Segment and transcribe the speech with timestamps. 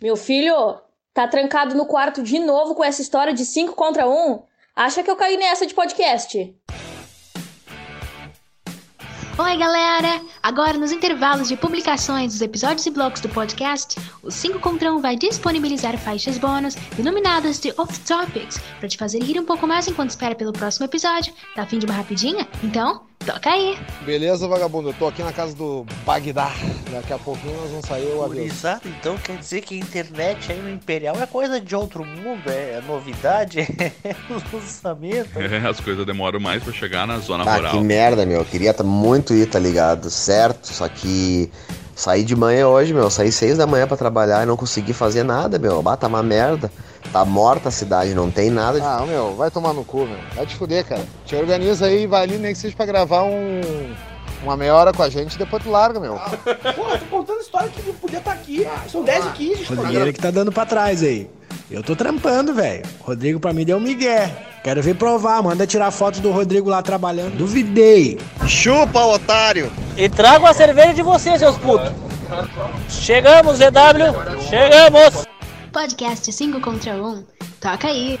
[0.00, 0.80] Meu filho,
[1.12, 4.10] tá trancado no quarto de novo com essa história de 5 contra 1?
[4.10, 4.42] Um?
[4.74, 6.56] Acha que eu caí nessa de podcast?
[9.38, 10.22] Oi, galera!
[10.42, 15.02] Agora, nos intervalos de publicações dos episódios e blocos do podcast, o 5 contra 1
[15.02, 19.86] vai disponibilizar faixas bônus denominadas de Off Topics para te fazer rir um pouco mais
[19.86, 21.34] enquanto espera pelo próximo episódio.
[21.54, 22.48] Tá afim de uma rapidinha?
[22.62, 23.78] Então, Toca aí.
[24.02, 24.88] Beleza, vagabundo?
[24.88, 26.50] Eu tô aqui na casa do Bagdá.
[26.90, 28.44] Daqui a pouquinho nós vamos sair o avião.
[28.44, 32.42] Exato, então quer dizer que a internet aí no Imperial é coisa de outro mundo,
[32.46, 33.60] é novidade,
[34.02, 34.16] é
[34.52, 35.38] lançamento.
[35.38, 37.72] É, as coisas demoram mais pra chegar na zona ah, rural.
[37.72, 38.38] que merda, meu.
[38.38, 40.08] Eu queria tá muito ir, tá ligado?
[40.08, 41.50] Certo, só que
[41.94, 43.10] saí de manhã hoje, meu.
[43.10, 45.82] Saí seis da manhã pra trabalhar e não consegui fazer nada, meu.
[45.82, 46.72] Bata uma merda.
[47.12, 48.80] Tá morta a cidade, não tem nada.
[48.80, 48.86] De...
[48.86, 50.18] Ah, meu, vai tomar no cu, meu.
[50.34, 51.02] Vai te fuder, cara.
[51.26, 53.60] Te organiza aí e vai ali, nem que seja pra gravar um.
[54.42, 56.14] Uma meia hora com a gente e depois tu larga, meu.
[56.14, 58.66] Porra, tô contando história que não podia estar tá aqui.
[58.90, 59.74] São 10 e 15.
[59.74, 61.28] Rodrigo que tá dando pra trás aí.
[61.70, 62.84] Eu tô trampando, velho.
[63.00, 64.30] Rodrigo pra mim deu um migué.
[64.62, 67.36] Quero ver provar, manda tirar foto do Rodrigo lá trabalhando.
[67.36, 68.18] Duvidei.
[68.46, 69.70] Chupa, otário!
[69.96, 71.92] E trago a cerveja de vocês, seus putos.
[72.88, 74.40] Chegamos, EW!
[74.48, 75.26] Chegamos!
[75.72, 77.24] Podcast 5 contra 1.
[77.60, 78.18] Toca aí.